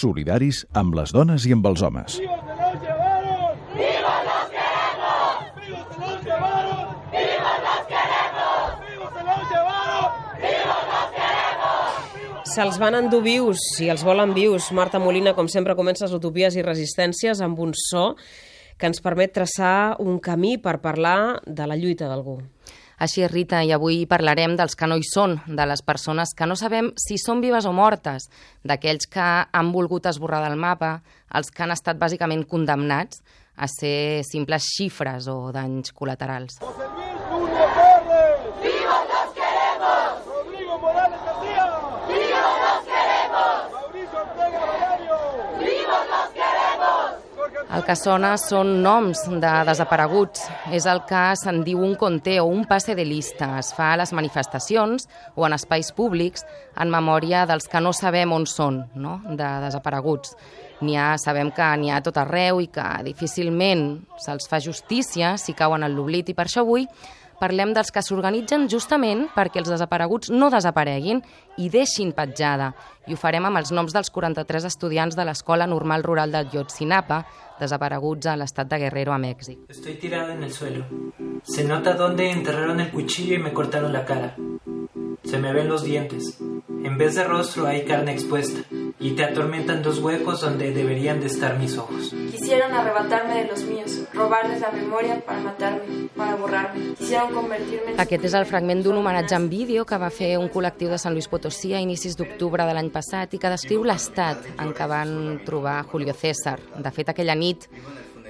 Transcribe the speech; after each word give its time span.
solidaris 0.00 0.64
amb 0.78 0.94
les 0.98 1.12
dones 1.14 1.46
i 1.48 1.54
amb 1.56 1.66
els 1.70 1.82
homes. 1.82 2.18
¡Vivos 2.18 2.40
se 2.46 2.54
los 2.54 2.82
llevaron! 2.82 3.58
¡Vivos 3.74 4.20
los 4.28 4.44
queremos! 4.54 5.34
¡Vivos 5.58 5.86
se 5.90 6.00
los 6.00 6.24
llevaron! 6.24 6.86
¡Vivos 7.12 7.58
los 7.66 7.80
queremos! 7.92 8.60
¡Vivos 8.88 9.10
se 9.14 9.22
los 9.28 9.42
llevaron! 9.50 10.08
Se'ls 12.54 12.78
van 12.80 12.98
endur 12.98 13.22
vius 13.26 13.64
i 13.84 13.90
els 13.92 14.04
volen 14.06 14.32
vius. 14.34 14.70
Marta 14.72 14.98
Molina, 15.02 15.34
com 15.36 15.50
sempre, 15.50 15.76
comença 15.78 16.06
les 16.06 16.14
utopies 16.16 16.56
i 16.56 16.64
resistències 16.64 17.42
amb 17.44 17.58
un 17.60 17.74
so 17.76 18.14
que 18.78 18.86
ens 18.86 19.02
permet 19.02 19.34
traçar 19.34 19.96
un 19.98 20.20
camí 20.22 20.56
per 20.62 20.78
parlar 20.80 21.40
de 21.44 21.66
la 21.66 21.76
lluita 21.76 22.06
d'algú. 22.06 22.38
Així 22.98 23.22
és, 23.22 23.30
Rita, 23.30 23.62
i 23.62 23.70
avui 23.74 24.02
parlarem 24.10 24.56
dels 24.58 24.74
que 24.74 24.88
no 24.90 24.98
hi 24.98 25.06
són, 25.06 25.36
de 25.46 25.66
les 25.70 25.82
persones 25.86 26.34
que 26.34 26.48
no 26.50 26.56
sabem 26.58 26.90
si 26.98 27.18
són 27.22 27.42
vives 27.44 27.68
o 27.68 27.72
mortes, 27.72 28.26
d'aquells 28.66 29.06
que 29.06 29.26
han 29.46 29.72
volgut 29.74 30.10
esborrar 30.10 30.42
del 30.46 30.58
mapa, 30.58 30.98
els 31.38 31.52
que 31.54 31.62
han 31.62 31.74
estat 31.74 32.00
bàsicament 32.00 32.42
condemnats 32.50 33.22
a 33.58 33.70
ser 33.70 34.24
simples 34.26 34.66
xifres 34.74 35.30
o 35.30 35.52
danys 35.54 35.94
col·laterals. 35.94 36.58
José 36.62 36.97
El 47.78 47.84
que 47.86 47.94
sona 47.94 48.32
són 48.42 48.80
noms 48.82 49.20
de 49.38 49.50
desapareguts. 49.68 50.48
És 50.74 50.82
el 50.90 50.98
que 51.06 51.20
se'n 51.38 51.60
diu 51.62 51.78
un 51.86 51.92
conté 51.94 52.40
o 52.42 52.48
un 52.50 52.64
passe 52.66 52.96
de 52.98 53.04
lista. 53.06 53.52
Es 53.60 53.68
fa 53.76 53.92
a 53.92 53.98
les 54.00 54.10
manifestacions 54.18 55.06
o 55.38 55.46
en 55.46 55.54
espais 55.54 55.92
públics 55.94 56.42
en 56.74 56.90
memòria 56.90 57.44
dels 57.46 57.70
que 57.70 57.78
no 57.78 57.92
sabem 57.94 58.34
on 58.34 58.48
són, 58.50 58.80
no? 58.98 59.20
de 59.30 59.52
desapareguts. 59.62 60.34
N'hi 60.82 60.98
ha, 60.98 61.12
sabem 61.22 61.52
que 61.54 61.68
n'hi 61.78 61.94
ha 61.94 62.02
tot 62.02 62.18
arreu 62.18 62.58
i 62.64 62.66
que 62.74 62.88
difícilment 63.06 63.86
se'ls 64.26 64.50
fa 64.50 64.58
justícia 64.58 65.36
si 65.38 65.54
cauen 65.54 65.86
en 65.86 65.94
l'oblit 65.94 66.34
i 66.34 66.34
per 66.34 66.48
això 66.48 66.66
avui 66.66 66.88
parlem 67.40 67.72
dels 67.74 67.90
que 67.94 68.02
s'organitzen 68.02 68.66
justament 68.70 69.26
perquè 69.34 69.62
els 69.62 69.70
desapareguts 69.70 70.30
no 70.34 70.50
desapareguin 70.52 71.22
i 71.58 71.68
deixin 71.72 72.12
petjada. 72.16 72.72
I 73.06 73.14
ho 73.14 73.20
farem 73.20 73.46
amb 73.48 73.60
els 73.60 73.72
noms 73.72 73.94
dels 73.94 74.10
43 74.14 74.66
estudiants 74.68 75.16
de 75.16 75.24
l'Escola 75.24 75.66
Normal 75.66 76.04
Rural 76.06 76.34
de 76.34 76.44
Yotzinapa, 76.52 77.22
desapareguts 77.58 78.28
a 78.28 78.36
l'estat 78.36 78.68
de 78.70 78.78
Guerrero, 78.84 79.12
a 79.12 79.18
Mèxic. 79.18 79.66
Estoy 79.68 79.94
tirado 79.94 80.32
en 80.32 80.42
el 80.42 80.52
suelo. 80.52 80.84
Se 81.42 81.64
nota 81.64 81.94
dónde 81.94 82.30
enterraron 82.30 82.80
el 82.80 82.90
cuchillo 82.90 83.34
y 83.34 83.38
me 83.38 83.52
cortaron 83.52 83.92
la 83.92 84.04
cara. 84.04 84.36
Se 85.24 85.38
me 85.38 85.52
ven 85.52 85.68
los 85.68 85.84
dientes. 85.84 86.38
En 86.84 86.96
vez 86.96 87.14
de 87.14 87.24
rostro 87.24 87.66
hay 87.66 87.84
carne 87.84 88.12
expuesta. 88.12 88.60
Y 89.00 89.12
te 89.12 89.24
atormentan 89.24 89.82
dos 89.82 89.98
huecos 89.98 90.40
donde 90.40 90.72
deberían 90.72 91.20
de 91.20 91.26
estar 91.26 91.58
mis 91.58 91.76
ojos. 91.76 92.14
Quisieron 92.48 92.72
arrebatarme 92.72 93.34
de 93.34 93.44
los 93.44 93.62
míos, 93.64 94.04
robarles 94.14 94.62
la 94.62 94.70
memoria 94.70 95.20
para 95.20 95.38
matarme, 95.38 96.08
para 96.16 96.34
borrarme. 96.34 96.94
Quisieron 96.94 97.34
convertirme 97.34 97.92
en... 97.92 98.00
Aquest 98.00 98.22
és 98.24 98.32
el 98.38 98.46
fragment 98.48 98.80
d'un 98.80 98.96
homenatge 98.96 99.34
en 99.36 99.50
vídeo 99.52 99.82
que 99.84 99.98
va 100.00 100.08
fer 100.08 100.30
un 100.40 100.46
col·lectiu 100.48 100.88
de 100.88 100.96
Sant 100.96 101.12
Luis 101.12 101.28
Potosí 101.28 101.74
a 101.76 101.82
inicis 101.84 102.16
d'octubre 102.16 102.64
de 102.64 102.72
l'any 102.72 102.88
passat 102.94 103.36
i 103.36 103.40
que 103.42 103.50
descriu 103.52 103.84
l'estat 103.84 104.48
en 104.64 104.72
què 104.72 104.86
van 104.88 105.12
trobar 105.44 105.82
Julio 105.90 106.14
César. 106.16 106.54
De 106.72 106.88
fet, 106.88 107.10
aquella 107.12 107.34
nit 107.36 107.66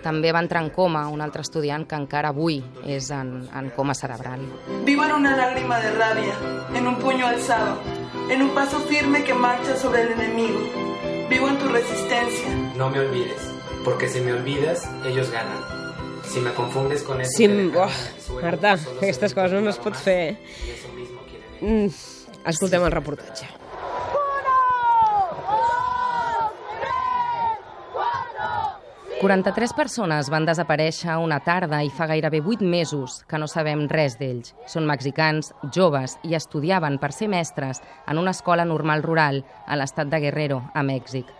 també 0.02 0.32
va 0.34 0.42
entrar 0.42 0.64
en 0.66 0.72
coma 0.74 1.04
un 1.14 1.22
altre 1.22 1.44
estudiant 1.46 1.86
que 1.86 1.94
encara 1.94 2.32
avui 2.34 2.58
és 2.90 3.12
en, 3.14 3.46
en 3.54 3.70
coma 3.76 3.94
cerebral. 3.94 4.42
Vivo 4.82 5.04
en 5.06 5.12
una 5.20 5.36
lágrima 5.36 5.78
de 5.78 5.92
rabia, 5.94 6.34
en 6.74 6.90
un 6.90 6.98
puño 6.98 7.28
alzado, 7.28 7.78
en 8.28 8.42
un 8.42 8.50
paso 8.50 8.80
firme 8.90 9.22
que 9.22 9.34
marcha 9.34 9.76
sobre 9.76 10.02
el 10.02 10.18
enemigo. 10.18 10.58
Vivo 11.30 11.46
en 11.46 11.58
tu 11.58 11.68
resistencia. 11.68 12.48
No 12.74 12.90
me 12.90 13.00
olvides, 13.00 13.57
porque 13.84 14.08
si 14.08 14.20
me 14.20 14.32
olvidas, 14.32 14.88
ellos 15.04 15.30
ganan. 15.30 15.58
Si 16.24 16.40
me 16.40 16.52
confundes 16.52 17.02
con 17.02 17.20
eso... 17.20 17.30
Sí, 17.34 17.46
suelo, 17.46 17.88
Marta, 18.42 18.72
aquestes 18.72 19.34
coses 19.34 19.62
no 19.62 19.70
es 19.70 19.78
pot 19.78 19.94
más, 19.94 20.02
fer. 20.02 20.36
Mm, 21.60 21.88
escoltem 22.44 22.84
el 22.84 22.92
reportatge. 22.92 23.48
¡Uno! 24.12 24.58
43 29.18 29.72
persones 29.74 30.28
van 30.30 30.44
desaparèixer 30.46 31.16
una 31.18 31.40
tarda 31.42 31.80
i 31.82 31.88
fa 31.90 32.06
gairebé 32.06 32.38
8 32.38 32.62
mesos 32.62 33.24
que 33.26 33.40
no 33.42 33.48
sabem 33.50 33.88
res 33.90 34.14
d'ells. 34.20 34.52
Són 34.70 34.86
mexicans, 34.86 35.50
joves 35.74 36.14
i 36.22 36.36
estudiaven 36.38 37.00
per 37.02 37.10
ser 37.16 37.26
mestres 37.32 37.82
en 38.06 38.22
una 38.22 38.30
escola 38.36 38.68
normal 38.68 39.02
rural 39.02 39.42
a 39.66 39.80
l'estat 39.80 40.06
de 40.12 40.22
Guerrero, 40.22 40.62
a 40.70 40.86
Mèxic. 40.86 41.37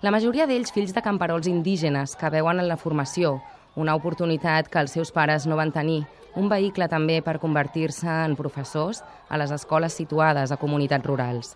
La 0.00 0.08
majoria 0.08 0.46
d'ells 0.48 0.70
fills 0.72 0.94
de 0.96 1.02
camperols 1.04 1.44
indígenes 1.44 2.14
que 2.16 2.28
veuen 2.32 2.56
en 2.62 2.70
la 2.70 2.78
formació 2.80 3.34
una 3.76 3.92
oportunitat 3.98 4.70
que 4.72 4.80
els 4.80 4.94
seus 4.96 5.10
pares 5.12 5.44
no 5.44 5.58
van 5.58 5.74
tenir, 5.74 6.06
un 6.40 6.48
vehicle 6.48 6.86
també 6.88 7.18
per 7.20 7.34
convertir-se 7.42 8.08
en 8.08 8.36
professors 8.38 9.02
a 9.28 9.36
les 9.36 9.52
escoles 9.52 9.92
situades 9.92 10.54
a 10.54 10.56
comunitats 10.56 11.04
rurals. 11.04 11.50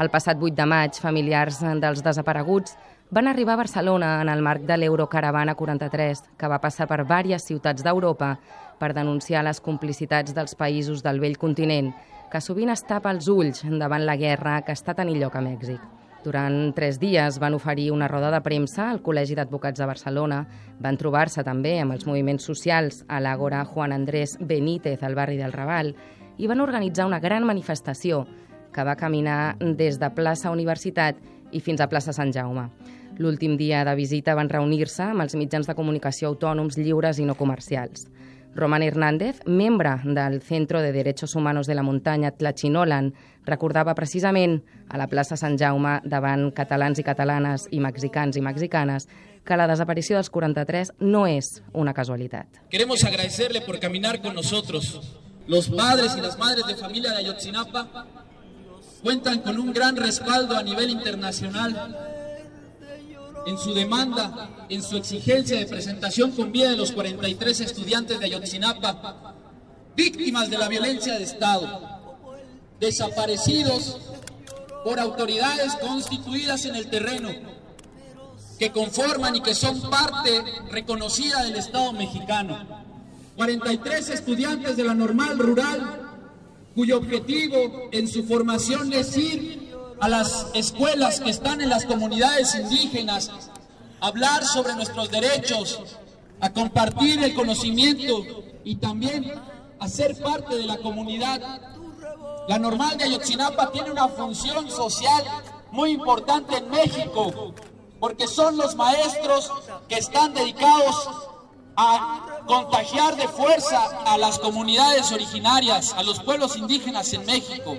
El 0.00 0.08
passat 0.08 0.40
8 0.40 0.56
de 0.56 0.66
maig, 0.72 0.96
familiars 0.96 1.58
dels 1.82 2.00
desapareguts 2.06 2.78
van 3.10 3.28
arribar 3.28 3.58
a 3.58 3.60
Barcelona 3.60 4.14
en 4.22 4.32
el 4.32 4.40
marc 4.40 4.64
de 4.64 4.80
l'Eurocaravana 4.80 5.54
43, 5.54 6.24
que 6.40 6.48
va 6.48 6.62
passar 6.64 6.88
per 6.88 7.02
diverses 7.02 7.44
ciutats 7.44 7.84
d'Europa 7.84 8.38
per 8.80 8.94
denunciar 8.96 9.44
les 9.44 9.60
complicitats 9.60 10.32
dels 10.32 10.56
països 10.56 11.04
del 11.04 11.20
vell 11.20 11.36
continent, 11.36 11.92
que 12.32 12.40
sovint 12.40 12.72
es 12.72 12.88
tapa 12.88 13.12
els 13.12 13.28
ulls 13.28 13.66
davant 13.68 14.08
la 14.08 14.16
guerra 14.16 14.62
que 14.64 14.72
està 14.72 14.96
tenint 14.96 15.20
lloc 15.20 15.36
a 15.36 15.44
Mèxic. 15.44 16.05
Durant 16.24 16.72
tres 16.74 16.98
dies 16.98 17.38
van 17.38 17.54
oferir 17.54 17.90
una 17.92 18.08
roda 18.08 18.32
de 18.34 18.40
premsa 18.42 18.88
al 18.90 19.02
Col·legi 19.02 19.36
d'Advocats 19.38 19.78
de 19.78 19.86
Barcelona, 19.86 20.40
van 20.82 20.98
trobar-se 20.98 21.44
també 21.46 21.76
amb 21.80 21.94
els 21.94 22.06
moviments 22.08 22.48
socials 22.48 23.04
a 23.08 23.20
l'Àgora 23.22 23.64
Juan 23.64 23.94
Andrés 23.94 24.36
Benítez 24.40 25.02
al 25.02 25.14
barri 25.14 25.38
del 25.38 25.54
Raval 25.54 25.94
i 26.38 26.48
van 26.50 26.60
organitzar 26.60 27.06
una 27.06 27.20
gran 27.20 27.46
manifestació 27.46 28.24
que 28.72 28.84
va 28.84 28.96
caminar 28.96 29.56
des 29.60 30.00
de 30.00 30.10
plaça 30.12 30.50
Universitat 30.50 31.20
i 31.52 31.60
fins 31.60 31.80
a 31.80 31.88
plaça 31.88 32.12
Sant 32.12 32.32
Jaume. 32.34 32.68
L'últim 33.16 33.56
dia 33.56 33.84
de 33.88 33.94
visita 33.96 34.34
van 34.36 34.50
reunir-se 34.52 35.06
amb 35.06 35.24
els 35.24 35.36
mitjans 35.38 35.68
de 35.68 35.74
comunicació 35.78 36.28
autònoms 36.28 36.76
lliures 36.76 37.20
i 37.22 37.24
no 37.24 37.38
comercials. 37.38 38.10
Roman 38.56 38.82
Hernández, 38.82 39.40
membre 39.44 40.00
del 40.04 40.40
Centro 40.40 40.80
de 40.80 40.90
Derechos 40.90 41.34
Humanos 41.34 41.66
de 41.66 41.74
la 41.74 41.82
Muntanya 41.82 42.30
Tlachinolan, 42.30 43.12
recordava 43.44 43.94
precisament 43.94 44.62
a 44.88 44.96
la 44.96 45.06
plaça 45.06 45.36
Sant 45.36 45.58
Jaume 45.60 46.00
davant 46.04 46.48
catalans 46.56 46.98
i 46.98 47.04
catalanes 47.04 47.68
i 47.70 47.80
mexicans 47.84 48.36
i 48.36 48.42
mexicanes 48.42 49.06
que 49.46 49.60
la 49.60 49.68
desaparició 49.68 50.16
dels 50.16 50.32
43 50.32 50.94
no 51.04 51.26
és 51.28 51.60
una 51.72 51.94
casualitat. 51.94 52.48
Queremos 52.72 53.04
agradecerle 53.04 53.60
por 53.60 53.78
caminar 53.78 54.20
con 54.22 54.34
nosotros. 54.34 55.20
Los 55.46 55.68
padres 55.68 56.16
y 56.16 56.20
las 56.22 56.38
madres 56.38 56.66
de 56.66 56.74
familia 56.74 57.12
de 57.12 57.18
Ayotzinapa 57.18 58.06
cuentan 59.02 59.40
con 59.40 59.60
un 59.60 59.72
gran 59.72 59.96
respaldo 59.96 60.56
a 60.56 60.62
nivel 60.62 60.90
internacional 60.90 62.15
en 63.46 63.58
su 63.58 63.72
demanda, 63.72 64.66
en 64.68 64.82
su 64.82 64.96
exigencia 64.96 65.58
de 65.58 65.66
presentación 65.66 66.32
con 66.32 66.50
vida 66.50 66.70
de 66.70 66.76
los 66.76 66.92
43 66.92 67.60
estudiantes 67.60 68.18
de 68.18 68.26
Ayotzinapa, 68.26 69.34
víctimas 69.96 70.50
de 70.50 70.58
la 70.58 70.68
violencia 70.68 71.14
de 71.14 71.24
Estado, 71.24 71.66
desaparecidos 72.80 73.98
por 74.84 74.98
autoridades 74.98 75.74
constituidas 75.76 76.64
en 76.66 76.74
el 76.74 76.90
terreno, 76.90 77.30
que 78.58 78.72
conforman 78.72 79.36
y 79.36 79.40
que 79.40 79.54
son 79.54 79.80
parte 79.90 80.42
reconocida 80.70 81.44
del 81.44 81.56
Estado 81.56 81.92
mexicano. 81.92 82.84
43 83.36 84.10
estudiantes 84.10 84.76
de 84.76 84.84
la 84.84 84.94
normal 84.94 85.38
rural 85.38 86.06
cuyo 86.74 86.98
objetivo 86.98 87.88
en 87.92 88.08
su 88.08 88.24
formación 88.24 88.92
es 88.92 89.16
ir 89.16 89.65
a 90.00 90.08
las 90.08 90.46
escuelas 90.54 91.20
que 91.20 91.30
están 91.30 91.60
en 91.60 91.70
las 91.70 91.84
comunidades 91.84 92.54
indígenas, 92.54 93.30
hablar 94.00 94.44
sobre 94.44 94.74
nuestros 94.74 95.10
derechos, 95.10 95.80
a 96.40 96.52
compartir 96.52 97.22
el 97.22 97.34
conocimiento 97.34 98.24
y 98.64 98.76
también 98.76 99.32
a 99.78 99.88
ser 99.88 100.20
parte 100.20 100.56
de 100.56 100.64
la 100.64 100.76
comunidad. 100.78 101.40
La 102.48 102.58
normal 102.58 102.96
de 102.98 103.04
Ayotzinapa 103.04 103.72
tiene 103.72 103.90
una 103.90 104.08
función 104.08 104.70
social 104.70 105.24
muy 105.72 105.92
importante 105.92 106.58
en 106.58 106.70
México, 106.70 107.54
porque 107.98 108.28
son 108.28 108.56
los 108.56 108.76
maestros 108.76 109.50
que 109.88 109.96
están 109.96 110.34
dedicados 110.34 111.08
a 111.76 112.42
contagiar 112.46 113.16
de 113.16 113.28
fuerza 113.28 114.02
a 114.04 114.16
las 114.16 114.38
comunidades 114.38 115.10
originarias, 115.12 115.92
a 115.94 116.02
los 116.02 116.20
pueblos 116.20 116.56
indígenas 116.56 117.12
en 117.12 117.26
México. 117.26 117.76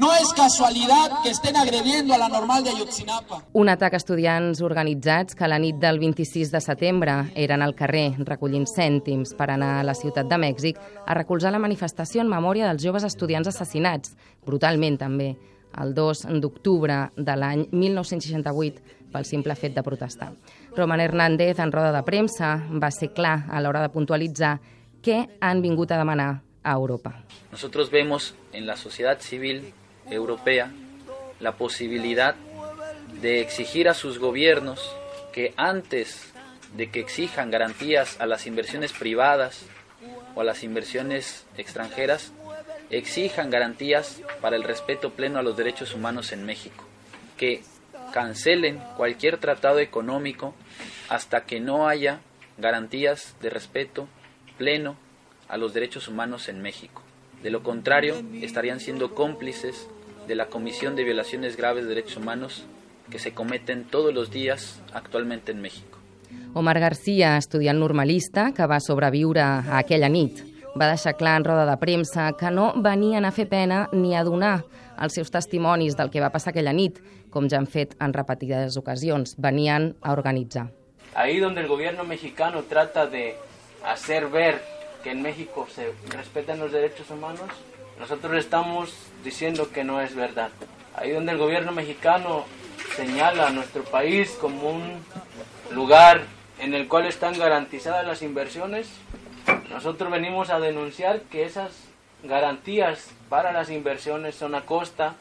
No 0.00 0.08
és 0.16 0.30
casualitat 0.32 1.18
que 1.22 1.28
estén 1.28 1.58
agrediendo 1.60 2.14
a 2.14 2.18
la 2.18 2.30
normal 2.32 2.64
de 2.64 2.70
Ayotzinapa. 2.70 3.42
Un 3.52 3.68
atac 3.68 3.92
a 3.92 3.98
estudiants 4.00 4.62
organitzats 4.64 5.36
que 5.36 5.48
la 5.50 5.58
nit 5.60 5.76
del 5.76 5.98
26 6.00 6.48
de 6.54 6.60
setembre 6.64 7.16
eren 7.36 7.60
al 7.60 7.74
carrer 7.76 8.14
recollint 8.24 8.64
cèntims 8.64 9.34
per 9.36 9.50
anar 9.52 9.74
a 9.76 9.82
la 9.84 9.92
ciutat 9.92 10.30
de 10.30 10.38
Mèxic 10.40 10.78
a 11.04 11.16
recolzar 11.18 11.52
la 11.52 11.60
manifestació 11.60 12.22
en 12.24 12.30
memòria 12.32 12.70
dels 12.70 12.80
joves 12.80 13.04
estudiants 13.04 13.50
assassinats, 13.50 14.14
brutalment 14.46 14.96
també, 15.02 15.34
el 15.76 15.92
2 15.92 16.22
d'octubre 16.40 16.96
de 17.16 17.34
l'any 17.36 17.66
1968, 17.68 18.80
pel 19.12 19.28
simple 19.28 19.52
fet 19.52 19.74
de 19.76 19.84
protestar. 19.84 20.30
Roman 20.78 21.02
Hernández, 21.04 21.60
en 21.60 21.72
roda 21.74 21.90
de 21.92 22.00
premsa, 22.08 22.54
va 22.72 22.88
ser 22.88 23.10
clar 23.12 23.50
a 23.50 23.60
l'hora 23.60 23.84
de 23.84 23.92
puntualitzar 23.92 24.54
què 25.04 25.26
han 25.44 25.60
vingut 25.60 25.92
a 25.92 26.00
demanar 26.00 26.30
a 26.62 26.72
Europa. 26.72 27.12
Nosotros 27.52 27.90
vemos 27.90 28.34
en 28.54 28.64
la 28.66 28.76
sociedad 28.76 29.20
civil 29.20 29.74
europea 30.08 30.72
la 31.40 31.52
posibilidad 31.52 32.34
de 33.20 33.40
exigir 33.40 33.88
a 33.88 33.94
sus 33.94 34.18
gobiernos 34.18 34.94
que 35.32 35.52
antes 35.56 36.32
de 36.76 36.90
que 36.90 37.00
exijan 37.00 37.50
garantías 37.50 38.20
a 38.20 38.26
las 38.26 38.46
inversiones 38.46 38.92
privadas 38.92 39.64
o 40.34 40.40
a 40.40 40.44
las 40.44 40.62
inversiones 40.62 41.46
extranjeras, 41.56 42.32
exijan 42.90 43.50
garantías 43.50 44.20
para 44.40 44.56
el 44.56 44.62
respeto 44.62 45.10
pleno 45.10 45.38
a 45.38 45.42
los 45.42 45.56
derechos 45.56 45.94
humanos 45.94 46.32
en 46.32 46.44
México, 46.44 46.86
que 47.36 47.62
cancelen 48.12 48.78
cualquier 48.96 49.38
tratado 49.38 49.78
económico 49.78 50.54
hasta 51.08 51.44
que 51.44 51.60
no 51.60 51.88
haya 51.88 52.20
garantías 52.58 53.34
de 53.40 53.50
respeto 53.50 54.08
pleno 54.58 54.96
a 55.48 55.56
los 55.56 55.72
derechos 55.72 56.08
humanos 56.08 56.48
en 56.48 56.62
México. 56.62 57.02
De 57.42 57.50
lo 57.50 57.62
contrario, 57.62 58.16
estarían 58.42 58.80
siendo 58.80 59.14
cómplices 59.14 59.88
de 60.26 60.34
la 60.34 60.46
Comisión 60.46 60.94
de 60.96 61.04
Violaciones 61.04 61.56
Graves 61.56 61.84
de 61.84 61.90
Derechos 61.90 62.18
Humanos 62.18 62.64
que 63.10 63.18
se 63.18 63.32
cometen 63.32 63.84
todos 63.84 64.14
los 64.14 64.30
días 64.30 64.80
actualmente 64.92 65.52
en 65.52 65.60
México. 65.60 65.98
Omar 66.54 66.78
García, 66.78 67.36
estudiant 67.36 67.78
normalista 67.78 68.52
que 68.54 68.66
va 68.66 68.80
sobreviure 68.80 69.40
a 69.40 69.78
aquella 69.78 70.08
nit, 70.08 70.42
va 70.74 70.90
deixar 70.90 71.16
clar 71.16 71.36
en 71.38 71.44
roda 71.44 71.66
de 71.66 71.76
premsa 71.78 72.32
que 72.38 72.50
no 72.50 72.72
venien 72.76 73.24
a 73.24 73.32
fer 73.32 73.48
pena 73.48 73.88
ni 73.92 74.14
a 74.14 74.24
donar 74.26 74.60
els 75.00 75.14
seus 75.16 75.30
testimonis 75.30 75.96
del 75.96 76.10
que 76.10 76.20
va 76.20 76.30
passar 76.30 76.52
aquella 76.52 76.74
nit, 76.76 76.98
com 77.30 77.48
ja 77.48 77.58
han 77.58 77.66
fet 77.70 77.96
en 78.02 78.12
repetides 78.12 78.76
ocasions. 78.76 79.36
Venien 79.38 79.94
a 80.02 80.12
organitzar. 80.12 80.68
Ahí 81.14 81.38
donde 81.38 81.62
el 81.62 81.68
gobierno 81.68 82.04
mexicano 82.04 82.62
trata 82.68 83.06
de 83.06 83.34
hacer 83.84 84.28
ver 84.28 84.60
que 85.02 85.10
en 85.10 85.22
México 85.22 85.66
se 85.74 85.92
respetan 86.08 86.58
los 86.58 86.72
derechos 86.72 87.10
humanos, 87.10 87.48
nosotros 87.98 88.34
estamos 88.36 88.94
diciendo 89.24 89.70
que 89.72 89.84
no 89.84 90.00
es 90.00 90.14
verdad. 90.14 90.50
Ahí 90.94 91.10
donde 91.10 91.32
el 91.32 91.38
gobierno 91.38 91.72
mexicano 91.72 92.44
señala 92.96 93.48
a 93.48 93.50
nuestro 93.50 93.84
país 93.84 94.36
como 94.40 94.70
un 94.70 95.04
lugar 95.70 96.22
en 96.58 96.74
el 96.74 96.88
cual 96.88 97.06
están 97.06 97.38
garantizadas 97.38 98.06
las 98.06 98.22
inversiones, 98.22 98.88
nosotros 99.70 100.10
venimos 100.10 100.50
a 100.50 100.60
denunciar 100.60 101.22
que 101.22 101.44
esas 101.44 101.72
garantías 102.22 103.10
para 103.28 103.52
las 103.52 103.70
inversiones 103.70 104.34
son 104.34 104.54
a 104.54 104.66
costa 104.66 105.14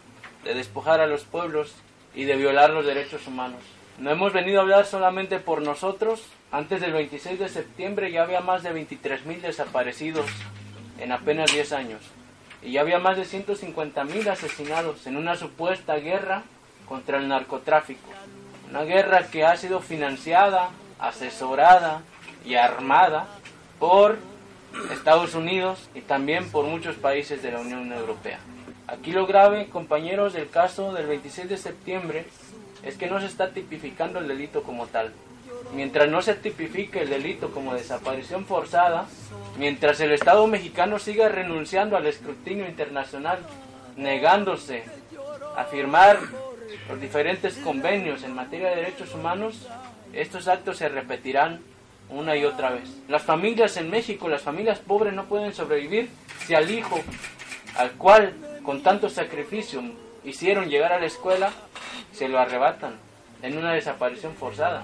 de 0.43 0.53
despojar 0.53 0.99
a 0.99 1.07
los 1.07 1.23
pueblos 1.23 1.75
y 2.15 2.25
de 2.25 2.35
violar 2.35 2.71
los 2.71 2.85
derechos 2.85 3.27
humanos. 3.27 3.61
No 3.99 4.11
hemos 4.11 4.31
venido 4.31 4.59
a 4.59 4.61
hablar 4.61 4.85
solamente 4.85 5.39
por 5.39 5.61
nosotros. 5.61 6.23
Antes 6.51 6.79
del 6.79 6.93
26 6.93 7.37
de 7.37 7.49
septiembre 7.49 8.11
ya 8.11 8.23
había 8.23 8.39
más 8.39 8.63
de 8.63 8.71
23.000 8.71 9.41
desaparecidos 9.41 10.25
en 10.99 11.11
apenas 11.11 11.51
10 11.51 11.73
años. 11.73 12.01
Y 12.61 12.71
ya 12.71 12.81
había 12.81 12.99
más 12.99 13.17
de 13.17 13.23
150.000 13.23 14.27
asesinados 14.29 15.05
en 15.05 15.17
una 15.17 15.35
supuesta 15.35 15.97
guerra 15.97 16.43
contra 16.87 17.17
el 17.17 17.27
narcotráfico. 17.27 18.09
Una 18.69 18.83
guerra 18.83 19.27
que 19.27 19.43
ha 19.43 19.57
sido 19.57 19.81
financiada, 19.81 20.69
asesorada 20.97 22.01
y 22.45 22.55
armada 22.55 23.27
por 23.79 24.17
Estados 24.93 25.35
Unidos 25.35 25.89
y 25.93 26.01
también 26.01 26.49
por 26.51 26.63
muchos 26.63 26.95
países 26.95 27.43
de 27.43 27.51
la 27.51 27.59
Unión 27.59 27.91
Europea. 27.91 28.39
Aquí 28.87 29.11
lo 29.11 29.27
grave, 29.27 29.67
compañeros, 29.67 30.33
del 30.33 30.49
caso 30.49 30.93
del 30.93 31.05
26 31.05 31.49
de 31.49 31.57
septiembre 31.57 32.25
es 32.83 32.95
que 32.95 33.07
no 33.07 33.19
se 33.19 33.27
está 33.27 33.49
tipificando 33.49 34.19
el 34.19 34.27
delito 34.27 34.63
como 34.63 34.87
tal. 34.87 35.11
Mientras 35.73 36.09
no 36.09 36.21
se 36.21 36.35
tipifique 36.35 37.01
el 37.01 37.09
delito 37.09 37.51
como 37.51 37.73
desaparición 37.73 38.45
forzada, 38.45 39.07
mientras 39.57 39.99
el 39.99 40.11
Estado 40.11 40.47
mexicano 40.47 40.99
siga 40.99 41.29
renunciando 41.29 41.97
al 41.97 42.07
escrutinio 42.07 42.67
internacional, 42.67 43.39
negándose 43.95 44.83
a 45.55 45.65
firmar 45.65 46.19
los 46.87 46.99
diferentes 46.99 47.57
convenios 47.57 48.23
en 48.23 48.33
materia 48.33 48.69
de 48.69 48.77
derechos 48.77 49.13
humanos, 49.13 49.67
estos 50.13 50.47
actos 50.47 50.77
se 50.77 50.89
repetirán 50.89 51.61
una 52.09 52.35
y 52.35 52.45
otra 52.45 52.71
vez. 52.71 52.89
Las 53.07 53.21
familias 53.21 53.77
en 53.77 53.89
México, 53.89 54.27
las 54.29 54.41
familias 54.41 54.79
pobres 54.79 55.13
no 55.13 55.25
pueden 55.25 55.53
sobrevivir 55.53 56.09
si 56.47 56.55
al 56.55 56.71
hijo 56.71 56.99
al 57.77 57.91
cual 57.91 58.33
con 58.63 58.81
tanto 58.81 59.09
sacrificio 59.09 59.83
hicieron 60.23 60.69
llegar 60.69 60.93
a 60.93 60.99
la 60.99 61.05
escuela, 61.05 61.51
se 62.11 62.27
lo 62.27 62.39
arrebatan 62.39 62.93
en 63.41 63.57
una 63.57 63.73
desaparición 63.73 64.33
forzada. 64.33 64.83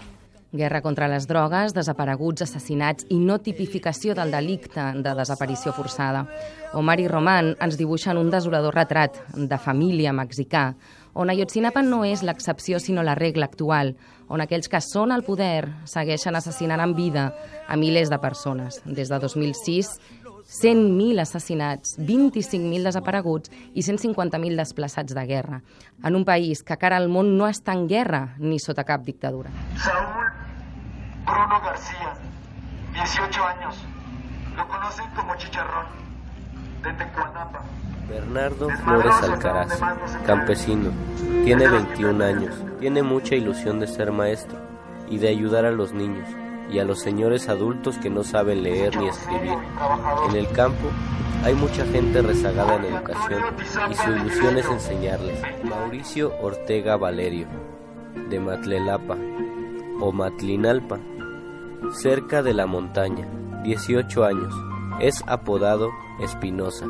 Guerra 0.52 0.82
contra 0.82 1.10
les 1.12 1.28
drogues, 1.28 1.74
desapareguts, 1.76 2.46
assassinats 2.46 3.04
i 3.12 3.18
no 3.20 3.42
tipificació 3.44 4.14
del 4.16 4.32
delicte 4.32 4.86
de 5.04 5.16
desaparició 5.18 5.74
forçada. 5.76 6.22
Omar 6.80 6.96
i 7.04 7.10
Roman 7.12 7.56
ens 7.60 7.76
dibuixen 7.76 8.16
un 8.16 8.32
desolador 8.32 8.78
retrat 8.78 9.20
de 9.36 9.58
família 9.60 10.14
mexicà, 10.16 10.70
on 11.16 11.32
Ayotzinapa 11.32 11.84
no 11.84 12.04
és 12.08 12.24
l'excepció 12.24 12.80
sinó 12.80 13.04
la 13.04 13.16
regla 13.16 13.50
actual, 13.52 13.96
on 14.32 14.42
aquells 14.42 14.72
que 14.72 14.80
són 14.84 15.12
al 15.12 15.24
poder 15.28 15.68
segueixen 15.88 16.36
assassinant 16.36 16.82
en 16.84 16.96
vida 16.96 17.30
a 17.68 17.76
milers 17.76 18.12
de 18.12 18.20
persones. 18.20 18.82
Des 18.86 19.12
de 19.12 19.20
2006, 19.20 19.92
100.000 20.46 21.20
assassinats, 21.20 21.98
25.000 21.98 22.84
desapareguts 22.86 23.52
i 23.74 23.82
150.000 23.82 24.56
desplaçats 24.56 25.16
de 25.16 25.26
guerra, 25.26 25.62
en 26.04 26.16
un 26.16 26.26
país 26.26 26.62
que 26.64 26.78
cara 26.78 26.98
al 27.02 27.10
món 27.10 27.34
no 27.38 27.50
està 27.50 27.74
en 27.74 27.88
guerra 27.90 28.36
ni 28.38 28.60
sota 28.60 28.86
cap 28.86 29.02
dictadura. 29.04 29.50
Saúl 29.82 30.30
Bruno 31.26 31.60
García, 31.66 32.14
18 32.94 33.44
años. 33.44 33.76
Lo 34.56 34.68
conocen 34.68 35.06
como 35.16 35.36
Chicharrón, 35.36 35.88
de 36.84 36.94
Tecuanapa. 36.94 37.64
Bernardo 38.08 38.70
Flores 38.70 39.16
Alcaraz, 39.24 39.82
campesino, 40.28 40.92
tiene 41.44 41.68
21 41.68 42.24
años, 42.24 42.56
tiene 42.80 43.02
mucha 43.02 43.36
ilusión 43.36 43.80
de 43.80 43.88
ser 43.88 44.12
maestro 44.12 44.60
y 45.10 45.18
de 45.18 45.30
ayudar 45.30 45.66
a 45.66 45.72
los 45.72 45.92
niños 45.92 46.28
y 46.72 46.80
a 46.80 46.84
los 46.84 47.00
señores 47.00 47.50
adultos 47.50 47.98
que 47.98 48.10
no 48.10 48.24
saben 48.24 48.64
leer 48.64 48.98
ni 48.98 49.08
escribir. 49.08 49.58
En 50.30 50.36
el 50.36 50.48
campo 50.50 50.90
hay 51.44 51.54
mucha 51.54 51.86
gente 51.86 52.22
rezagada 52.22 52.76
en 52.76 52.86
educación 52.86 53.44
y 53.90 53.96
su 53.96 54.12
ilusión 54.12 54.58
es 54.58 54.66
enseñarles. 54.66 55.42
Mauricio 55.64 56.34
Ortega 56.42 56.98
Valerio, 56.98 57.48
de 58.30 58.40
Matlelapa 58.40 59.18
o 60.00 60.12
Matlinalpa, 60.12 61.00
cerca 61.92 62.42
de 62.42 62.54
la 62.54 62.66
montaña, 62.66 63.28
18 63.64 64.26
años, 64.26 64.54
es 65.00 65.24
apodado 65.28 65.92
Espinosa 66.20 66.86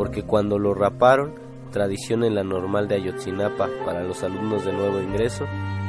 porque 0.00 0.22
cuando 0.22 0.58
lo 0.58 0.72
raparon, 0.72 1.34
tradición 1.72 2.24
en 2.24 2.34
la 2.34 2.42
normal 2.42 2.88
de 2.88 2.94
Ayotzinapa 2.94 3.68
para 3.84 4.02
los 4.02 4.22
alumnos 4.22 4.64
de 4.64 4.72
nuevo 4.72 4.98
ingreso, 4.98 5.44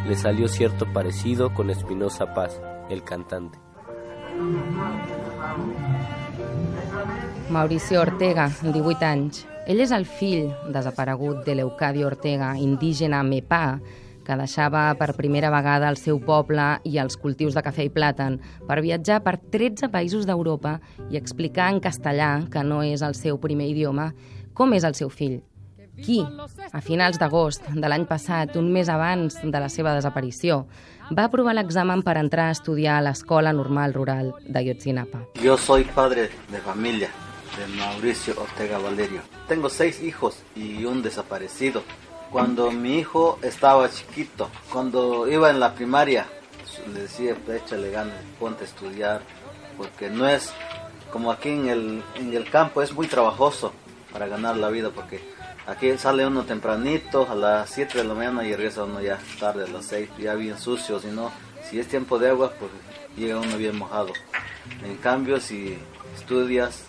le 0.05 0.15
salió 0.15 0.50
cierto 0.50 0.86
parecido 0.91 1.53
con 1.53 1.70
Espinosa 1.70 2.34
Paz, 2.34 2.62
el 2.93 3.03
cantante. 3.03 3.57
Mauricio 7.50 8.01
Ortega, 8.01 8.50
18 8.62 9.05
anys. 9.05 9.45
Ell 9.67 9.81
és 9.83 9.91
el 9.93 10.07
fill 10.10 10.50
desaparegut 10.74 11.43
de 11.45 11.55
Leucadio 11.55 12.07
Ortega, 12.07 12.55
indígena 12.57 13.21
Mepà, 13.24 13.79
que 14.25 14.38
deixava 14.38 14.83
per 14.98 15.13
primera 15.17 15.51
vegada 15.53 15.89
el 15.89 15.98
seu 16.00 16.19
poble 16.24 16.65
i 16.88 16.98
els 17.01 17.17
cultius 17.19 17.57
de 17.57 17.63
cafè 17.65 17.88
i 17.88 17.93
plàtan 17.93 18.39
per 18.67 18.81
viatjar 18.81 19.21
per 19.25 19.38
13 19.53 19.89
països 19.93 20.27
d'Europa 20.29 20.79
i 21.10 21.19
explicar 21.19 21.71
en 21.74 21.81
castellà, 21.83 22.33
que 22.51 22.63
no 22.63 22.81
és 22.86 23.01
el 23.05 23.15
seu 23.17 23.39
primer 23.41 23.69
idioma, 23.74 24.12
com 24.53 24.74
és 24.77 24.86
el 24.88 24.98
seu 24.98 25.10
fill. 25.10 25.41
Qui, 26.01 26.21
a 26.71 26.79
finals 26.81 27.19
d'agost 27.21 27.67
de 27.75 27.89
l'any 27.89 28.07
passat, 28.10 28.55
un 28.57 28.71
mes 28.74 28.89
abans 28.89 29.38
de 29.43 29.60
la 29.60 29.69
seva 29.69 29.93
desaparició, 29.98 30.63
va 31.18 31.25
aprovar 31.27 31.53
l'examen 31.56 32.01
per 32.08 32.15
entrar 32.18 32.48
a 32.48 32.56
estudiar 32.56 32.98
a 32.98 33.01
l'Escola 33.03 33.51
Normal 33.53 33.94
Rural 33.94 34.34
de 34.46 34.63
Yotzinapa. 34.65 35.25
Yo 35.44 35.58
soy 35.58 35.84
padre 35.84 36.30
de 36.50 36.60
familia 36.60 37.10
de 37.58 37.68
Mauricio 37.75 38.34
Ortega 38.39 38.77
Valerio. 38.77 39.22
Tengo 39.48 39.70
seis 39.70 40.01
hijos 40.01 40.41
y 40.56 40.86
un 40.86 41.01
desaparecido. 41.03 41.84
Cuando 42.32 42.72
mi 42.72 42.98
hijo 43.00 43.39
estaba 43.41 43.89
chiquito, 43.89 44.50
cuando 44.72 45.27
iba 45.27 45.50
en 45.50 45.60
la 45.60 45.74
primaria, 45.74 46.27
le 46.94 47.01
decía, 47.01 47.36
échale 47.53 47.91
ganas, 47.91 48.15
ponte 48.39 48.63
a 48.63 48.68
estudiar, 48.68 49.22
porque 49.77 50.10
no 50.10 50.27
es 50.27 50.53
como 51.12 51.30
aquí 51.30 51.50
en 51.50 51.68
el, 51.68 52.03
en 52.15 52.34
el 52.34 52.50
campo, 52.50 52.82
es 52.82 52.94
muy 52.94 53.08
trabajoso 53.08 53.74
para 54.13 54.27
ganar 54.27 54.56
la 54.56 54.70
vida, 54.70 54.91
porque 54.96 55.20
aquí 55.68 55.98
sale 55.98 56.25
uno 56.25 56.44
tempranito, 56.44 57.27
a 57.30 57.36
las 57.36 57.70
7 57.70 57.98
de 57.98 58.03
la 58.03 58.13
mañana 58.13 58.44
y 58.44 58.56
regresa 58.56 58.84
uno 58.84 59.01
ya 59.01 59.20
tarde, 59.39 59.65
a 59.65 59.68
las 59.68 59.86
6, 59.86 60.10
ya 60.20 60.36
bien 60.36 60.58
sucio, 60.58 61.00
si 61.00 61.08
no, 61.08 61.32
si 61.70 61.80
es 61.80 61.88
tiempo 61.88 62.20
de 62.20 62.30
agua, 62.30 62.53
pues 62.60 62.72
llega 63.15 63.39
uno 63.39 63.58
bien 63.58 63.77
mojado. 63.77 64.13
En 64.84 64.98
cambio, 64.98 65.39
si 65.39 65.77
estudias, 66.15 66.86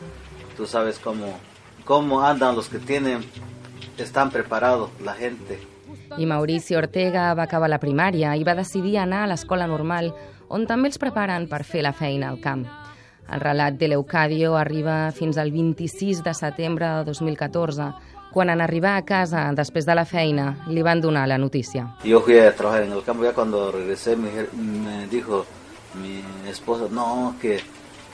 tú 0.57 0.67
sabes 0.67 0.99
cómo, 0.99 1.39
cómo 1.85 2.23
andan 2.23 2.57
los 2.57 2.69
que 2.69 2.79
tienen 2.79 3.25
están 3.99 4.31
preparados 4.31 4.91
la 5.05 5.15
gente. 5.15 5.61
I 6.19 6.27
Mauricio 6.27 6.79
Ortega 6.79 7.33
va 7.35 7.47
acabar 7.47 7.71
la 7.71 7.81
primària 7.81 8.35
i 8.37 8.45
va 8.45 8.57
decidir 8.57 8.99
anar 9.01 9.23
a 9.25 9.31
l'escola 9.31 9.67
normal, 9.69 10.11
on 10.53 10.67
també 10.69 10.91
els 10.91 11.01
preparen 11.01 11.49
per 11.49 11.63
fer 11.65 11.85
la 11.87 11.95
feina 11.97 12.29
al 12.29 12.41
camp. 12.41 12.67
El 13.33 13.41
relat 13.41 13.79
de 13.81 13.89
l'Eucadio 13.89 14.57
arriba 14.61 15.11
fins 15.17 15.39
al 15.41 15.53
26 15.55 16.21
de 16.27 16.35
setembre 16.37 16.89
de 16.99 17.05
2014, 17.09 17.87
quan 18.33 18.51
en 18.51 18.61
arribar 18.61 18.97
a 18.97 19.05
casa 19.05 19.51
després 19.55 19.87
de 19.87 19.95
la 19.95 20.05
feina 20.05 20.57
li 20.69 20.83
van 20.83 21.01
donar 21.01 21.29
la 21.29 21.39
notícia. 21.39 21.87
Yo 22.05 22.21
fui 22.21 22.39
a 22.39 22.55
trabajar 22.57 22.83
en 22.83 22.93
el 22.93 23.05
campo, 23.05 23.25
ya 23.25 23.33
cuando 23.33 23.71
regresé 23.71 24.17
me, 24.17 24.31
me 24.53 25.07
dijo 25.07 25.45
mi 25.95 26.23
esposa, 26.49 26.87
no, 26.91 27.37
que, 27.41 27.61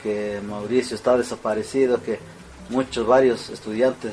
que 0.03 0.41
Mauricio 0.47 0.95
está 0.95 1.17
desaparecido, 1.17 2.01
que 2.03 2.19
muchos, 2.69 3.05
varios 3.07 3.49
estudiantes 3.49 4.11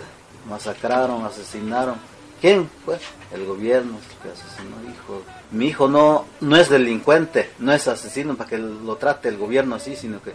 masacraron, 0.48 1.24
asesinaron. 1.24 1.96
¿Quién 2.40 2.68
fue? 2.84 2.98
El 3.32 3.46
gobierno 3.46 3.98
que 4.22 4.28
asesinó 4.28 4.76
hijo. 4.90 5.22
Mi 5.50 5.66
hijo 5.68 5.88
no, 5.88 6.26
no 6.40 6.56
es 6.56 6.68
delincuente, 6.68 7.50
no 7.58 7.72
es 7.72 7.88
asesino 7.88 8.36
para 8.36 8.50
que 8.50 8.58
lo 8.58 8.96
trate 8.96 9.28
el 9.28 9.38
gobierno 9.38 9.74
así, 9.74 9.96
sino 9.96 10.20
que 10.22 10.32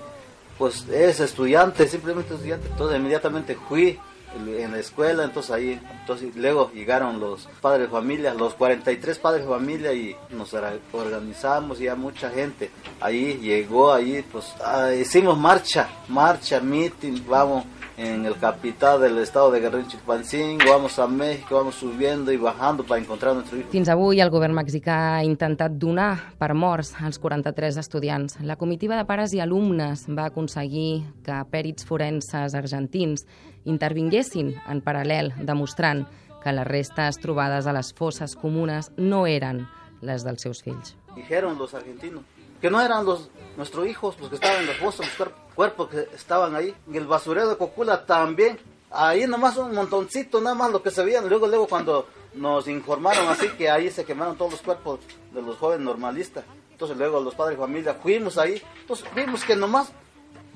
pues 0.58 0.88
es 0.90 1.20
estudiante, 1.20 1.88
simplemente 1.88 2.34
estudiante. 2.34 2.68
Entonces 2.70 2.98
inmediatamente 2.98 3.56
fui 3.70 4.00
en 4.36 4.72
la 4.72 4.80
escuela, 4.80 5.24
entonces 5.24 5.52
ahí, 5.52 5.80
entonces 6.00 6.36
luego 6.36 6.72
llegaron 6.74 7.20
los 7.20 7.48
padres 7.62 7.88
de 7.88 7.92
familia, 7.92 8.34
los 8.34 8.54
43 8.54 9.20
padres 9.20 9.44
de 9.44 9.50
familia 9.50 9.94
y 9.94 10.16
nos 10.30 10.54
organizamos 10.92 11.80
y 11.82 11.86
ya 11.86 11.96
mucha 11.96 12.30
gente. 12.30 12.72
Ahí 13.00 13.38
llegó, 13.42 13.94
ahí 13.94 14.24
pues 14.32 14.54
ah, 14.64 14.92
hicimos 14.94 15.38
marcha, 15.38 15.90
marcha, 16.08 16.60
meeting, 16.60 17.22
vamos 17.28 17.66
en 17.98 18.26
el 18.26 18.38
capital 18.38 19.02
del 19.02 19.18
estado 19.18 19.52
de 19.52 19.60
Guerrero 19.60 19.88
Chilpancingo, 19.88 20.66
vamos 20.70 20.98
a 21.00 21.08
México, 21.08 21.56
vamos 21.56 21.76
subiendo 21.76 22.32
y 22.32 22.38
bajando 22.38 22.84
para 22.84 23.02
encontrar 23.02 23.36
nuestro 23.36 23.58
hijo. 23.58 23.70
Fins 23.72 23.90
avui 23.90 24.22
el 24.22 24.32
govern 24.32 24.56
mexicà 24.56 24.98
ha 25.18 25.24
intentat 25.28 25.76
donar 25.78 26.34
per 26.40 26.54
morts 26.54 26.94
als 27.00 27.20
43 27.20 27.78
estudiants. 27.78 28.40
La 28.42 28.56
comitiva 28.56 28.98
de 28.98 29.06
pares 29.06 29.34
i 29.34 29.42
alumnes 29.44 30.08
va 30.10 30.30
aconseguir 30.32 31.04
que 31.26 31.38
pèrits 31.52 31.86
forenses 31.86 32.56
argentins 32.56 33.26
intervinguessin 33.66 34.56
en 34.68 34.82
paral·lel, 34.82 35.34
demostrant 35.46 36.08
que 36.42 36.54
les 36.56 36.68
restes 36.68 37.20
trobades 37.22 37.68
a 37.68 37.74
les 37.74 37.94
fosses 37.94 38.36
comunes 38.36 38.92
no 38.98 39.28
eren 39.28 39.68
les 40.02 40.26
dels 40.26 40.42
seus 40.42 40.64
fills. 40.64 40.96
Dijeron 41.16 41.58
los 41.58 41.74
argentinos 41.74 42.24
que 42.62 42.70
no 42.70 42.80
eran 42.80 43.06
los 43.06 43.30
nuestros 43.58 43.88
hijos 43.88 44.20
los 44.20 44.30
que 44.30 44.36
estaban 44.36 44.62
en 44.62 44.68
las 44.68 44.78
fosas, 44.78 45.08
los 45.20 45.30
cuerpos 45.56 45.90
que 45.90 46.08
estaban 46.16 46.56
ahí. 46.56 46.74
En 46.88 46.96
el 46.96 47.08
basurero 47.08 47.50
de 47.50 47.58
Cocula 47.58 48.06
también. 48.06 48.60
Ahí 48.94 49.26
nomás 49.26 49.56
un 49.58 49.74
montoncito, 49.74 50.42
nada 50.42 50.56
más 50.56 50.72
lo 50.72 50.84
que 50.84 50.92
se 50.92 51.04
veían. 51.04 51.28
Luego, 51.28 51.48
luego 51.48 51.68
cuando 51.68 52.08
nos 52.34 52.68
informaron 52.68 53.28
así 53.30 53.48
que 53.50 53.70
ahí 53.70 53.90
se 53.90 54.06
quemaron 54.06 54.38
todos 54.38 54.52
los 54.52 54.62
cuerpos 54.62 55.00
de 55.34 55.42
los 55.42 55.58
jóvenes 55.58 55.86
normalistas. 55.86 56.44
Entonces 56.72 56.98
luego 56.98 57.20
los 57.20 57.36
padres 57.36 57.58
de 57.58 57.64
familia 57.64 57.94
fuimos 57.94 58.38
ahí. 58.38 58.62
Entonces 58.82 59.06
vimos 59.16 59.44
que 59.44 59.56
nomás, 59.56 59.92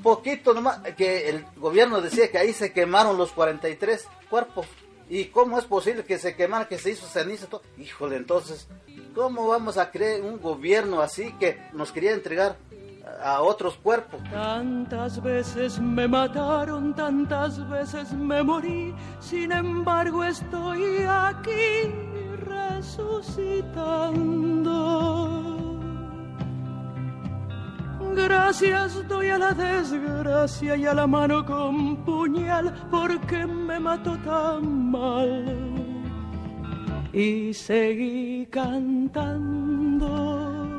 poquito 0.03 0.53
nomás, 0.53 0.79
que 0.97 1.29
el 1.29 1.45
gobierno 1.55 2.01
decía 2.01 2.29
que 2.29 2.37
ahí 2.37 2.51
se 2.51 2.73
quemaron 2.73 3.17
los 3.17 3.31
43 3.31 4.07
cuerpos. 4.29 4.65
¿Y 5.09 5.25
cómo 5.25 5.59
es 5.59 5.65
posible 5.65 6.03
que 6.03 6.17
se 6.17 6.35
quemara, 6.35 6.67
que 6.67 6.77
se 6.77 6.91
hizo 6.91 7.07
ceniza? 7.07 7.47
Todo? 7.47 7.61
Híjole, 7.77 8.17
entonces, 8.17 8.67
¿cómo 9.13 9.47
vamos 9.47 9.77
a 9.77 9.91
creer 9.91 10.23
un 10.23 10.39
gobierno 10.39 11.01
así 11.01 11.31
que 11.33 11.59
nos 11.73 11.91
quería 11.91 12.13
entregar 12.13 12.57
a 13.23 13.41
otros 13.41 13.75
cuerpos? 13.75 14.19
Tantas 14.31 15.21
veces 15.21 15.79
me 15.79 16.07
mataron, 16.07 16.95
tantas 16.95 17.69
veces 17.69 18.11
me 18.13 18.41
morí, 18.41 18.95
sin 19.19 19.51
embargo 19.51 20.23
estoy 20.23 21.05
aquí 21.07 21.91
resucitando. 22.45 24.84
Gracias 28.15 29.07
doy 29.09 29.29
a 29.29 29.37
la 29.37 29.53
desgracia 29.53 30.77
y 30.77 30.85
a 30.85 30.93
la 30.93 31.05
mano 31.05 31.45
con 31.45 31.97
puñal 32.05 32.73
porque 32.89 33.45
me 33.45 33.79
mató 33.79 34.17
tan 34.19 34.91
mal. 34.91 35.45
Y 37.11 37.53
seguí 37.53 38.47
cantando. 38.49 40.05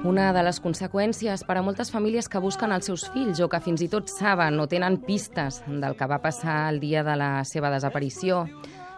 Una 0.04 0.32
de 0.32 0.42
les 0.46 0.60
conseqüències 0.62 1.42
per 1.44 1.56
a 1.58 1.62
moltes 1.66 1.90
famílies 1.90 2.28
que 2.30 2.38
busquen 2.38 2.72
els 2.72 2.86
seus 2.88 3.08
fills 3.10 3.40
o 3.42 3.48
que 3.50 3.60
fins 3.60 3.82
i 3.82 3.88
tot 3.90 4.08
saben 4.08 4.60
o 4.62 4.68
tenen 4.70 5.00
pistes 5.02 5.60
del 5.66 5.96
que 5.98 6.06
va 6.06 6.22
passar 6.22 6.70
el 6.70 6.80
dia 6.80 7.02
de 7.04 7.16
la 7.18 7.44
seva 7.44 7.72
desaparició 7.74 8.44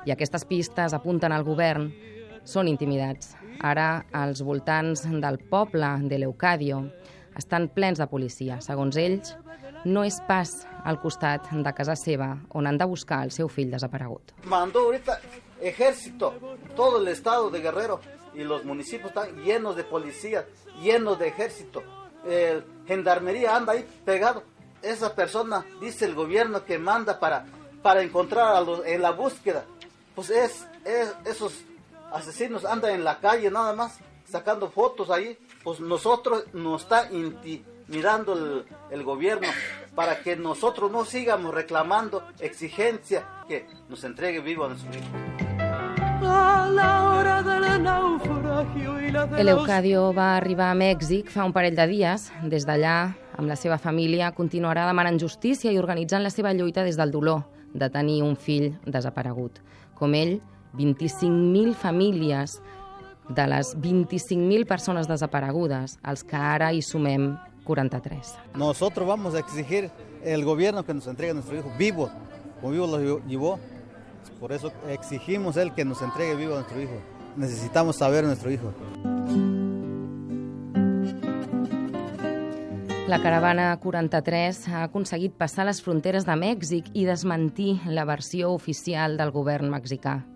i 0.06 0.12
aquestes 0.12 0.44
pistes 0.44 0.94
apunten 0.94 1.32
al 1.32 1.46
govern 1.48 1.88
són 2.44 2.68
intimidats. 2.68 3.34
Ara, 3.64 4.04
als 4.12 4.44
voltants 4.46 5.02
del 5.08 5.38
poble 5.50 5.88
de 6.06 6.18
Leucadio, 6.22 6.84
estan 7.38 7.68
plens 7.68 7.98
de 7.98 8.06
policia. 8.10 8.58
Segons 8.60 8.98
ells, 8.98 9.32
no 9.86 10.02
és 10.04 10.18
pas 10.28 10.50
al 10.84 10.98
costat 11.00 11.46
de 11.52 11.72
casa 11.72 11.94
seva 11.96 12.32
on 12.58 12.66
han 12.66 12.78
de 12.78 12.86
buscar 12.90 13.22
el 13.24 13.32
seu 13.32 13.48
fill 13.48 13.70
desaparegut. 13.70 14.34
Mandó 14.44 14.80
ahorita 14.80 15.20
ejército, 15.60 16.34
todo 16.76 17.00
el 17.00 17.08
estado 17.08 17.50
de 17.50 17.60
Guerrero 17.60 18.00
y 18.34 18.44
los 18.44 18.64
municipios 18.64 19.10
están 19.10 19.34
llenos 19.42 19.76
de 19.76 19.84
policías, 19.84 20.44
llenos 20.82 21.18
de 21.18 21.28
ejército. 21.28 21.82
El 22.26 22.64
gendarmería 22.86 23.56
anda 23.56 23.72
ahí 23.72 23.86
pegado. 24.04 24.42
Esa 24.82 25.14
persona, 25.14 25.64
dice 25.80 26.04
el 26.04 26.14
gobierno, 26.14 26.64
que 26.64 26.78
manda 26.78 27.18
para, 27.18 27.46
para 27.82 28.02
encontrar 28.02 28.54
a 28.54 28.60
los, 28.60 28.86
en 28.86 29.02
la 29.02 29.10
búsqueda. 29.10 29.64
Pues 30.14 30.30
es, 30.30 30.66
es, 30.84 31.14
esos 31.24 31.54
asesinos 32.12 32.64
andan 32.64 32.92
en 32.92 33.04
la 33.04 33.18
calle 33.18 33.50
nada 33.50 33.72
más, 33.72 33.98
sacando 34.24 34.70
fotos 34.70 35.10
ahí 35.10 35.36
pues 35.62 35.80
nosotros 35.80 36.44
nos 36.52 36.82
está 36.82 37.10
intimidando 37.10 38.34
el, 38.34 38.64
el 38.90 39.02
gobierno 39.02 39.48
para 39.94 40.20
que 40.20 40.36
nosotros 40.36 40.90
no 40.90 41.04
sigamos 41.04 41.54
reclamando 41.54 42.22
exigencia 42.38 43.26
que 43.48 43.66
nos 43.88 44.04
entregue 44.04 44.40
vivo 44.40 44.64
a 44.64 44.68
nuestro 44.68 44.90
hijo. 44.92 45.38
El 49.38 49.48
Eucadio 49.48 50.12
va 50.12 50.36
arribar 50.36 50.70
a 50.72 50.74
Mèxic 50.74 51.30
fa 51.30 51.44
un 51.46 51.52
parell 51.54 51.76
de 51.78 51.86
dies. 51.86 52.26
Des 52.50 52.66
d'allà, 52.66 53.14
amb 53.38 53.48
la 53.48 53.56
seva 53.56 53.78
família, 53.78 54.32
continuarà 54.34 54.86
demanant 54.88 55.18
justícia 55.22 55.72
i 55.72 55.78
organitzant 55.78 56.24
la 56.26 56.32
seva 56.34 56.52
lluita 56.52 56.84
des 56.84 56.98
del 56.98 57.14
dolor 57.14 57.44
de 57.72 57.88
tenir 57.94 58.22
un 58.26 58.34
fill 58.36 58.72
desaparegut. 58.84 59.62
Com 59.94 60.14
ell, 60.18 60.38
25.000 60.76 61.74
famílies 61.74 62.58
de 63.28 63.46
les 63.46 63.76
25.000 63.76 64.66
persones 64.66 65.08
desaparegudes, 65.08 65.98
als 66.02 66.24
que 66.24 66.36
ara 66.36 66.72
hi 66.72 66.82
sumem 66.82 67.36
43. 67.64 68.34
Nosotros 68.56 69.06
vamos 69.06 69.34
a 69.34 69.40
exigir 69.40 69.90
el 70.24 70.44
gobierno 70.44 70.84
que 70.84 70.94
nos 70.94 71.06
entregue 71.06 71.32
a 71.32 71.34
nuestro 71.34 71.56
hijo 71.58 71.70
vivo, 71.78 72.10
como 72.60 72.72
vivo 72.72 72.86
lo 72.86 73.26
llevó. 73.26 73.58
Por 74.40 74.52
eso 74.52 74.72
exigimos 74.88 75.56
él 75.56 75.74
que 75.74 75.84
nos 75.84 76.00
entregue 76.02 76.34
vivo 76.34 76.52
a 76.52 76.60
nuestro 76.60 76.80
hijo. 76.80 77.00
Necesitamos 77.36 77.96
saber 77.96 78.24
a 78.24 78.28
nuestro 78.28 78.50
hijo. 78.50 78.72
La 83.08 83.22
caravana 83.22 83.74
43 83.80 84.68
ha 84.68 84.82
aconseguit 84.84 85.32
passar 85.32 85.64
les 85.64 85.78
fronteres 85.80 86.26
de 86.28 86.34
Mèxic 86.36 86.90
i 86.92 87.06
desmentir 87.08 87.78
la 87.88 88.04
versió 88.04 88.50
oficial 88.52 89.16
del 89.16 89.32
govern 89.32 89.70
mexicà. 89.72 90.26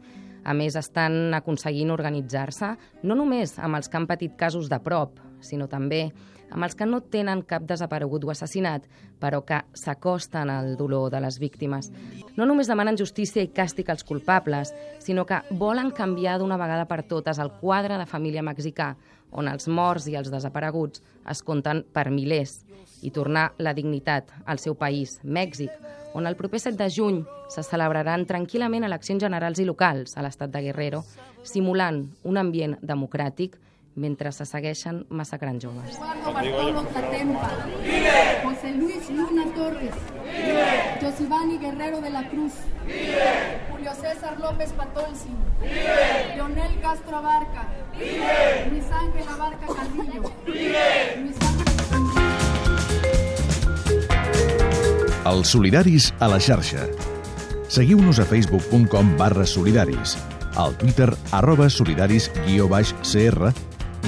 A 0.44 0.54
més, 0.58 0.76
estan 0.78 1.34
aconseguint 1.36 1.92
organitzar-se 1.94 2.72
no 3.06 3.18
només 3.18 3.58
amb 3.62 3.78
els 3.78 3.88
que 3.88 4.00
han 4.00 4.08
patit 4.10 4.34
casos 4.38 4.70
de 4.72 4.80
prop, 4.82 5.20
sinó 5.42 5.68
també 5.68 6.06
amb 6.52 6.66
els 6.66 6.74
que 6.76 6.86
no 6.86 7.00
tenen 7.00 7.42
cap 7.48 7.64
desaparegut 7.64 8.24
o 8.26 8.30
assassinat, 8.32 8.84
però 9.20 9.40
que 9.46 9.62
s'acosten 9.78 10.50
al 10.52 10.74
dolor 10.76 11.10
de 11.10 11.20
les 11.24 11.38
víctimes. 11.40 11.88
No 12.36 12.46
només 12.46 12.68
demanen 12.68 12.98
justícia 13.00 13.42
i 13.42 13.48
càstig 13.48 13.88
als 13.88 14.04
culpables, 14.04 14.74
sinó 15.00 15.24
que 15.26 15.40
volen 15.50 15.90
canviar 15.96 16.38
d'una 16.38 16.60
vegada 16.60 16.84
per 16.90 17.02
totes 17.08 17.40
el 17.40 17.52
quadre 17.60 17.96
de 17.98 18.06
família 18.06 18.44
mexicà, 18.44 18.92
on 19.32 19.48
els 19.48 19.68
morts 19.68 20.10
i 20.12 20.16
els 20.18 20.28
desapareguts 20.30 21.00
es 21.30 21.40
compten 21.42 21.86
per 21.92 22.10
milers, 22.12 22.60
i 23.02 23.10
tornar 23.10 23.52
la 23.58 23.72
dignitat 23.74 24.28
al 24.44 24.60
seu 24.60 24.76
país, 24.78 25.18
Mèxic, 25.24 25.72
on 26.14 26.26
el 26.28 26.36
proper 26.36 26.60
7 26.60 26.76
de 26.76 26.90
juny 26.92 27.22
se 27.50 27.64
celebraran 27.64 28.26
tranquil·lament 28.28 28.84
eleccions 28.84 29.22
generals 29.24 29.58
i 29.58 29.64
locals 29.64 30.16
a 30.16 30.24
l'estat 30.24 30.52
de 30.52 30.60
Guerrero, 30.68 31.02
simulant 31.42 32.04
un 32.28 32.38
ambient 32.38 32.76
democràtic 32.82 33.56
mentre 33.94 34.32
se 34.32 34.46
segueixen 34.48 35.02
massacrant 35.10 35.60
joves. 35.60 35.98
Bartolo 36.00 36.84
Tatempa, 36.94 37.50
José 38.44 38.72
Luis 38.76 39.10
Luna 39.10 39.46
Torres, 39.54 39.94
Josivani 41.00 41.58
Guerrero 41.58 42.00
de 42.00 42.10
la 42.10 42.28
Cruz, 42.30 42.52
Julio 43.70 43.94
César 43.94 44.38
López 44.40 44.72
Patolsi, 44.72 45.30
Leonel 46.36 46.80
Castro 46.80 47.16
Abarca, 47.16 47.68
Luis 48.70 48.84
Ángel 48.90 49.28
Abarca 49.28 49.66
Calvillo, 49.66 50.32
Luis 50.46 51.36
Ángel... 51.40 51.72
Els 55.22 55.52
solidaris 55.54 56.10
a 56.18 56.26
la 56.26 56.40
xarxa. 56.42 56.88
Seguiu-nos 57.70 58.18
a 58.18 58.24
facebook.com 58.26 59.12
barra 59.16 59.46
solidaris. 59.46 60.16
Al 60.58 60.74
Twitter 60.76 61.08
arroba 61.30 61.70
solidaris 61.70 62.26
guió 62.44 62.66
baix 62.68 62.90
CR 63.06 63.52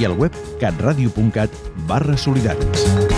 i 0.01 0.09
al 0.09 0.17
web 0.19 0.33
catradio.cat 0.61 1.51
barra 1.89 2.17
solidaris. 2.17 3.13